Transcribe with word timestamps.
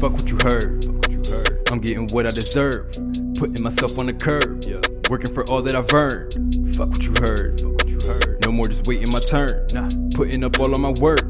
Fuck 0.00 0.12
what 0.14 0.30
you 0.30 0.38
heard. 0.42 0.86
I'm 1.70 1.78
getting 1.78 2.08
what 2.08 2.26
I 2.26 2.30
deserve. 2.30 2.90
Putting 3.38 3.62
myself 3.62 3.98
on 3.98 4.06
the 4.06 4.14
curb. 4.14 4.64
Working 5.10 5.30
for 5.30 5.44
all 5.50 5.60
that 5.60 5.76
I've 5.76 5.92
earned. 5.92 6.32
Fuck 6.74 6.88
what 6.88 7.04
you 7.04 7.12
heard. 7.20 7.60
No 8.42 8.50
more 8.50 8.66
just 8.66 8.86
waiting 8.86 9.12
my 9.12 9.20
turn. 9.20 9.66
Putting 10.14 10.42
up 10.42 10.58
all 10.58 10.72
of 10.72 10.80
my 10.80 10.94
work. 11.02 11.20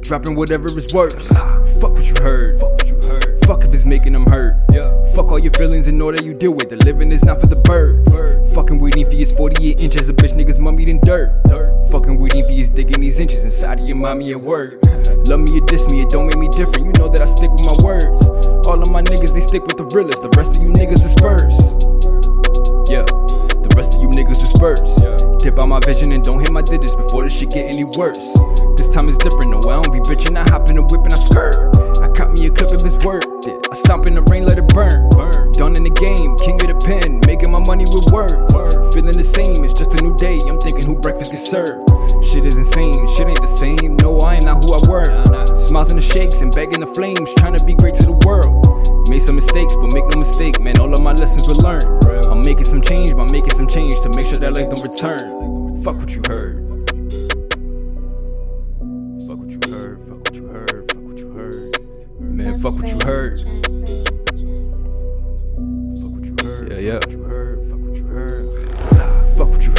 Dropping 0.00 0.36
whatever 0.36 0.68
is 0.68 0.90
worse. 0.94 1.28
Fuck 1.28 1.92
what 1.92 2.06
you 2.06 2.14
heard. 2.22 2.58
Fuck 3.46 3.58
what 3.58 3.64
you 3.64 3.64
heard. 3.64 3.64
Fuck 3.64 3.64
if 3.64 3.74
it's 3.74 3.84
making 3.84 4.12
them 4.12 4.26
hurt. 4.26 4.56
Yeah. 4.72 4.90
Fuck 5.14 5.30
all 5.30 5.38
your 5.38 5.52
feelings 5.52 5.88
and 5.88 6.00
all 6.00 6.12
that 6.12 6.24
you 6.24 6.34
deal 6.34 6.52
with. 6.52 6.70
The 6.70 6.76
living 6.84 7.12
is 7.12 7.24
not 7.24 7.40
for 7.40 7.46
the 7.46 7.60
birds. 7.64 8.10
birds. 8.10 8.54
Fucking 8.54 8.80
waiting 8.80 9.04
for 9.04 9.12
his 9.16 9.32
48 9.32 9.80
inches. 9.80 10.08
A 10.08 10.14
bitch 10.14 10.32
niggas 10.32 10.58
mummy 10.58 10.84
than 10.84 11.00
dirt. 11.04 11.42
dirt. 11.48 11.88
Fucking 11.90 12.20
waiting 12.20 12.44
for 12.44 12.52
his 12.52 12.70
digging 12.70 13.00
these 13.00 13.20
inches 13.20 13.44
inside 13.44 13.80
of 13.80 13.86
your 13.86 13.96
mommy 13.96 14.32
at 14.32 14.40
work. 14.40 14.80
Love 15.28 15.40
me 15.40 15.58
or 15.58 15.66
diss 15.66 15.88
me, 15.88 16.02
it 16.02 16.10
don't 16.10 16.26
make 16.26 16.38
me 16.38 16.48
different. 16.48 16.86
You 16.86 16.92
know 16.98 17.08
that 17.08 17.20
I 17.20 17.24
stick 17.24 17.50
with 17.50 17.64
my 17.64 17.76
words. 17.84 18.24
All 18.66 18.80
of 18.80 18.90
my 18.90 19.02
niggas, 19.02 19.34
they 19.34 19.40
stick 19.40 19.62
with 19.66 19.76
the 19.76 19.88
realest. 19.92 20.22
The 20.22 20.32
rest 20.36 20.56
of 20.56 20.62
you 20.62 20.68
niggas 20.68 21.04
is 21.04 21.12
spurs. 21.12 21.56
Yeah. 22.88 23.04
The 23.04 23.72
rest 23.76 23.94
of 23.94 24.02
you 24.02 24.08
niggas 24.08 24.40
is 24.40 24.50
spurs. 24.50 25.00
Dip 25.42 25.58
out 25.60 25.68
my 25.68 25.80
vision 25.84 26.12
and 26.12 26.24
don't 26.24 26.40
hit 26.40 26.52
my 26.52 26.62
digits 26.62 26.94
before 26.94 27.24
this 27.24 27.36
shit 27.36 27.50
get 27.50 27.66
any 27.66 27.84
worse. 27.84 28.32
This 28.76 28.92
time 28.92 29.08
is 29.08 29.18
different, 29.18 29.50
no, 29.50 29.60
I 29.68 29.82
don't 29.82 29.92
be 29.92 30.00
bitching. 30.00 30.36
I 30.36 30.48
hop 30.48 30.68
in 30.68 30.76
the 30.76 30.82
whip 30.82 31.04
and 31.04 31.12
I 31.12 31.18
skirt. 31.18 31.56
I 32.00 32.08
caught 32.12 32.32
me 32.32 32.46
a 32.46 32.50
clip 32.50 32.72
if 32.72 32.84
it's 32.84 33.04
worth 33.04 33.33
with 37.94 38.12
words. 38.12 38.34
Feeling 38.94 39.16
the 39.16 39.24
same, 39.24 39.64
it's 39.64 39.72
just 39.72 39.94
a 39.94 40.02
new 40.02 40.14
day. 40.16 40.38
I'm 40.46 40.58
thinking 40.58 40.84
who 40.84 40.98
breakfast 40.98 41.30
gets 41.30 41.48
served. 41.48 41.88
Shit 42.26 42.44
is 42.44 42.58
insane, 42.58 42.92
shit 43.14 43.28
ain't 43.28 43.40
the 43.40 43.46
same. 43.46 43.96
No, 44.02 44.18
I 44.18 44.34
ain't 44.34 44.44
not 44.44 44.64
who 44.64 44.74
I 44.74 44.80
were. 44.88 45.04
Smiles 45.56 45.90
and 45.90 45.98
the 45.98 46.02
shakes 46.02 46.42
and 46.42 46.52
begging 46.52 46.80
the 46.80 46.86
flames, 46.86 47.32
trying 47.38 47.56
to 47.56 47.64
be 47.64 47.74
great 47.74 47.94
to 48.02 48.06
the 48.06 48.12
world. 48.26 48.52
Made 49.08 49.22
some 49.22 49.36
mistakes, 49.36 49.74
but 49.76 49.92
make 49.94 50.04
no 50.10 50.18
mistake, 50.18 50.60
man. 50.60 50.78
All 50.80 50.92
of 50.92 51.00
my 51.02 51.12
lessons 51.12 51.46
were 51.46 51.54
learned. 51.54 51.86
I'm 52.26 52.42
making 52.42 52.64
some 52.64 52.82
change, 52.82 53.14
but 53.14 53.30
making 53.30 53.54
some 53.54 53.68
change 53.68 53.94
to 54.02 54.10
make 54.16 54.26
sure 54.26 54.38
that 54.38 54.54
life 54.54 54.70
don't 54.74 54.82
return. 54.82 55.80
Fuck 55.82 55.96
what 56.02 56.10
you 56.10 56.22
heard. 56.26 56.64
Fuck 59.26 59.38
what 59.38 59.50
you 59.54 59.60
heard. 59.70 60.02
Fuck 60.02 60.18
what 60.18 60.34
you 60.34 60.48
heard. 60.48 60.90
Fuck 60.90 61.02
what 61.04 61.18
you 61.18 61.28
heard. 61.30 61.54
Man, 62.20 62.58
fuck 62.58 62.74
what 62.74 62.88
you 62.90 62.98
heard. 63.06 63.38
Fuck 63.38 63.46
what 66.14 66.24
you 66.26 66.34
heard. 66.42 66.72
Yeah, 66.72 66.78
yeah. 66.78 66.98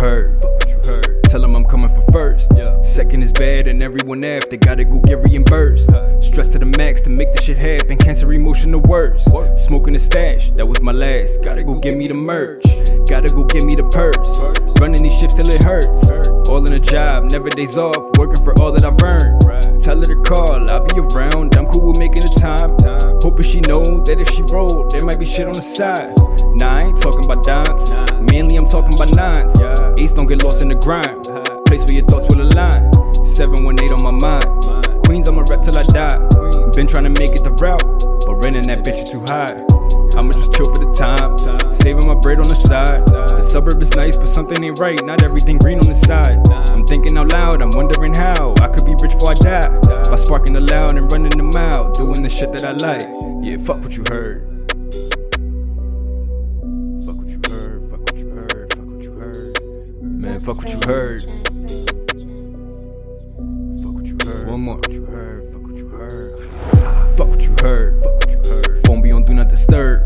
Heard. 0.06 0.42
Fuck 0.42 0.52
what 0.52 0.70
you 0.70 0.76
heard. 0.76 0.86
Fuck 0.86 0.86
what 0.86 0.86
you 0.86 0.92
heard. 0.92 1.24
Tell 1.24 1.42
them 1.42 1.56
I'm 1.56 1.66
coming 1.66 1.90
for 1.90 2.12
first. 2.12 2.52
Yeah. 2.56 2.80
Second 2.82 3.24
is 3.24 3.34
bad, 3.34 3.68
and 3.68 3.82
everyone 3.82 4.24
after 4.24 4.58
gotta 4.58 4.86
go 4.86 5.00
get 5.00 5.18
reimbursed. 5.24 5.90
Stress 6.22 6.50
to 6.50 6.60
the 6.60 6.72
max 6.78 7.02
to 7.02 7.10
make 7.10 7.34
this 7.34 7.46
shit 7.46 7.58
happen. 7.58 7.98
Cancer 7.98 8.32
emotional 8.32 8.80
the 8.80 8.88
worst. 8.88 9.26
Smoking 9.58 9.94
the 9.94 10.00
stash, 10.00 10.52
that 10.52 10.66
was 10.66 10.82
my 10.82 10.92
last. 10.92 11.42
Gotta 11.42 11.64
go 11.64 11.80
get 11.80 11.98
me 11.98 12.08
the 12.08 12.14
merch. 12.14 12.64
Gotta 13.10 13.30
go 13.30 13.44
get 13.46 13.64
me 13.64 13.76
the 13.76 13.88
purse. 13.90 14.32
Running 14.80 15.04
these 15.04 15.18
shifts 15.20 15.36
till 15.36 15.50
it 15.50 15.62
hurts. 15.62 16.10
All 16.50 16.66
in 16.66 16.74
a 16.74 16.80
job, 16.80 17.32
never 17.32 17.50
days 17.50 17.78
off. 17.78 18.04
Working 18.18 18.44
for 18.44 18.54
all 18.62 18.72
that 18.72 18.86
I've 18.86 19.02
earned. 19.02 19.82
Tell 19.82 20.00
her 20.00 20.06
to 20.06 20.24
call, 20.24 20.70
I'll 20.72 20.86
be 20.86 21.00
around. 21.00 21.56
I'm 21.58 21.66
cool 21.66 21.88
with 21.90 21.98
making 21.98 22.24
the 22.24 22.34
time. 22.40 22.78
time. 22.78 23.20
Hoping 23.22 23.46
she 23.46 23.60
know 23.62 24.04
that 24.04 24.20
if 24.20 24.30
she 24.30 24.44
roll, 24.54 24.88
there 24.88 25.04
might 25.04 25.20
be 25.20 25.26
shit 25.26 25.48
on 25.48 25.54
the 25.54 25.62
side. 25.62 26.14
Nah, 26.58 26.78
I 26.78 26.82
ain't 26.82 27.02
talking 27.02 27.26
about 27.26 27.44
dimes. 27.44 28.05
Mainly, 28.22 28.56
I'm 28.56 28.68
talking 28.68 28.94
about 28.94 29.12
nines. 29.12 29.60
Ace 30.00 30.14
don't 30.14 30.28
get 30.28 30.44
lost 30.44 30.62
in 30.62 30.70
the 30.70 30.76
grind. 30.76 31.26
Place 31.66 31.86
where 31.86 31.94
your 31.94 32.06
thoughts 32.06 32.28
will 32.30 32.42
align. 32.42 32.92
718 33.26 33.94
on 33.94 34.04
my 34.04 34.12
mind. 34.12 34.46
Queens, 35.06 35.28
I'ma 35.28 35.44
rep 35.50 35.62
till 35.62 35.78
I 35.78 35.84
die. 35.84 36.18
Been 36.76 36.88
trying 36.88 37.04
to 37.04 37.14
make 37.14 37.32
it 37.32 37.44
the 37.44 37.52
route, 37.62 37.84
but 38.26 38.36
renting 38.44 38.68
that 38.68 38.84
bitch 38.84 39.04
is 39.04 39.10
too 39.10 39.22
high. 39.22 39.54
I'ma 40.18 40.32
just 40.32 40.54
chill 40.54 40.66
for 40.72 40.80
the 40.80 40.92
time. 40.98 41.38
Saving 41.74 42.08
my 42.08 42.16
bread 42.16 42.40
on 42.40 42.48
the 42.48 42.56
side. 42.56 43.04
The 43.06 43.42
suburb 43.42 43.82
is 43.82 43.96
nice, 43.96 44.18
but 44.18 44.28
something 44.28 44.64
ain't 44.64 44.80
right. 44.80 45.04
Not 45.06 45.24
everything 45.24 45.58
green 45.58 45.80
on 45.80 45.88
the 45.88 45.94
side. 45.94 46.40
I'm 46.72 46.86
thinking 46.86 47.18
out 47.18 47.32
loud, 47.32 47.62
I'm 47.62 47.72
wondering 47.72 48.14
how 48.14 48.54
I 48.62 48.68
could 48.70 48.86
be 48.86 48.96
rich 49.02 49.12
before 49.12 49.32
I 49.32 49.36
die. 49.36 49.70
By 50.10 50.16
sparking 50.16 50.54
the 50.54 50.62
loud 50.62 50.98
and 50.98 51.12
running 51.12 51.36
the 51.38 51.44
mile. 51.44 51.92
Doing 51.92 52.24
the 52.24 52.30
shit 52.30 52.52
that 52.54 52.64
I 52.64 52.72
like. 52.72 53.08
Yeah, 53.44 53.58
fuck 53.58 53.84
what 53.84 53.96
you 53.96 54.04
heard. 54.10 54.55
Man, 60.36 60.42
fuck 60.42 60.58
what 60.58 60.68
you 60.68 60.80
heard. 60.86 61.22
Fuck 61.22 61.32
what 63.96 64.04
you 64.04 64.18
heard. 64.26 64.48
One 64.50 64.60
more. 64.60 64.76
Fuck 64.76 64.84
what 64.84 64.92
you 64.92 65.06
heard. 65.06 65.54
Fuck 65.54 65.64
what 65.64 65.78
you 65.78 65.88
heard. 65.88 67.16
Fuck 67.16 67.28
what 67.30 67.42
you 67.42 67.56
heard. 67.62 68.04
Fuck 68.04 68.16
what 68.16 68.30
you 68.30 68.38
heard. 68.44 68.86
Phone 68.86 69.02
be 69.02 69.14
on 69.14 69.24
do 69.24 69.34
not 69.34 69.48
disturb. 69.48 70.04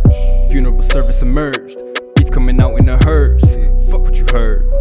Funeral 0.51 0.84
service 0.84 1.23
emerged. 1.23 1.79
Beats 2.16 2.29
coming 2.29 2.62
out 2.62 2.78
in 2.78 2.85
the 2.85 2.97
hearse. 2.97 3.56
Fuck 3.89 4.01
what 4.01 4.18
you 4.18 4.25
heard. 4.29 4.72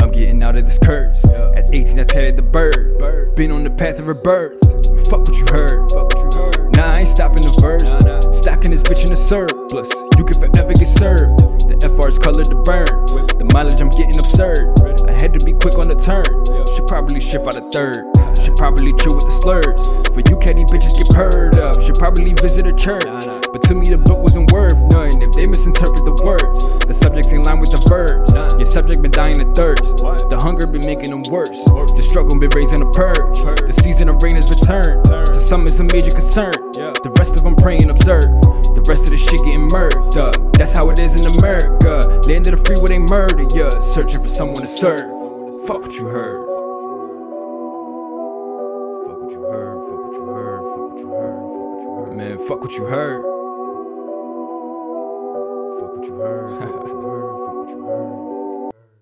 I'm 0.00 0.10
getting 0.10 0.42
out 0.42 0.56
of 0.56 0.64
this 0.64 0.78
curse. 0.78 1.22
At 1.26 1.68
18, 1.70 2.00
I 2.00 2.04
tatted 2.04 2.38
the 2.38 2.42
bird. 2.42 3.34
Been 3.36 3.52
on 3.52 3.64
the 3.64 3.70
path 3.70 3.98
of 3.98 4.06
rebirth. 4.06 4.58
Fuck 5.10 5.28
what 5.28 5.36
you 5.36 5.44
heard. 5.50 5.90
Fuck 5.90 6.14
what 6.14 6.24
you 6.24 6.30
heard. 6.40 6.76
Nah, 6.76 6.94
I 6.94 7.00
ain't 7.00 7.08
stopping 7.08 7.42
the 7.42 7.52
verse. 7.60 7.92
Stacking 8.34 8.70
this 8.70 8.82
bitch 8.82 9.04
in 9.04 9.12
a 9.12 9.16
surplus. 9.16 9.92
You 10.16 10.24
can 10.24 10.40
forever 10.40 10.72
get 10.72 10.88
served. 10.88 11.40
The 11.68 11.92
FR's 11.94 12.18
colored 12.18 12.46
to 12.46 12.62
burn. 12.62 13.31
Mileage 13.52 13.82
I'm 13.82 13.90
getting 13.90 14.18
absurd. 14.18 14.72
I 15.06 15.12
had 15.12 15.32
to 15.32 15.44
be 15.44 15.52
quick 15.52 15.78
on 15.78 15.88
the 15.88 15.94
turn. 15.94 16.24
Should 16.74 16.86
probably 16.86 17.20
shift 17.20 17.46
out 17.46 17.54
a 17.54 17.60
third. 17.70 18.11
Should 18.40 18.56
probably 18.56 18.92
chill 18.98 19.14
with 19.14 19.26
the 19.28 19.36
slurs. 19.36 19.82
For 20.14 20.24
you 20.28 20.36
catty 20.40 20.64
bitches 20.64 20.96
get 20.96 21.08
purred 21.10 21.58
up. 21.58 21.80
Should 21.80 21.96
probably 21.96 22.32
visit 22.34 22.66
a 22.66 22.72
church. 22.72 23.04
But 23.52 23.62
to 23.68 23.74
me 23.74 23.88
the 23.88 23.98
book 23.98 24.18
wasn't 24.18 24.50
worth 24.52 24.78
none. 24.88 25.20
If 25.20 25.32
they 25.32 25.46
misinterpret 25.46 26.04
the 26.04 26.16
words, 26.24 26.86
the 26.86 26.94
subject's 26.94 27.32
in 27.32 27.42
line 27.42 27.60
with 27.60 27.70
the 27.70 27.78
verbs. 27.84 28.32
Your 28.56 28.64
subject 28.64 29.02
been 29.02 29.10
dying 29.12 29.40
of 29.40 29.54
thirst. 29.54 29.98
The 30.02 30.38
hunger 30.40 30.66
been 30.66 30.86
making 30.86 31.10
them 31.10 31.22
worse. 31.30 31.64
The 31.96 32.02
struggle 32.02 32.38
been 32.38 32.50
raising 32.54 32.82
a 32.82 32.90
purge. 32.92 33.38
The 33.66 33.72
season 33.72 34.08
of 34.08 34.22
rain 34.22 34.36
has 34.36 34.48
returned. 34.48 35.04
To 35.04 35.40
some 35.40 35.66
it's 35.66 35.80
a 35.80 35.84
major 35.84 36.10
concern. 36.10 36.52
The 36.72 37.12
rest 37.18 37.36
of 37.36 37.42
them 37.44 37.56
pray 37.56 37.78
observe. 37.78 38.30
The 38.74 38.84
rest 38.88 39.04
of 39.04 39.10
the 39.10 39.18
shit 39.18 39.40
getting 39.44 39.68
murked 39.68 40.16
up. 40.16 40.52
That's 40.54 40.72
how 40.72 40.90
it 40.90 40.98
is 40.98 41.18
in 41.18 41.26
America. 41.26 42.02
Land 42.26 42.46
of 42.48 42.58
the 42.58 42.62
free 42.64 42.78
where 42.78 42.88
they 42.88 42.98
murder 42.98 43.44
ya. 43.54 43.70
Searching 43.80 44.20
for 44.20 44.28
someone 44.28 44.62
to 44.62 44.66
serve. 44.66 45.00
Fuck 45.66 45.82
what 45.82 45.94
you 45.94 46.06
heard. 46.06 46.51
Man, 52.22 52.38
fuck 52.46 52.60
what 52.60 52.70
you 52.74 52.84
heard. 52.84 53.24
Fuck 55.80 55.96
what 55.96 56.06
you 56.06 56.14
heard. 56.20 56.78